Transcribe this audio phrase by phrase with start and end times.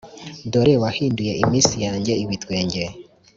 [0.51, 2.81] Dore wahinduye iminsi yanjye ibitwenge